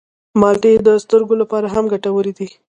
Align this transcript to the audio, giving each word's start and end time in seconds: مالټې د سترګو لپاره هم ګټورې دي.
مالټې 0.39 0.73
د 0.87 0.89
سترګو 1.03 1.33
لپاره 1.41 1.67
هم 1.75 1.85
ګټورې 1.93 2.33
دي. 2.37 2.47